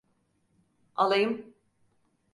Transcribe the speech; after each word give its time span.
Alayım. 0.95 1.55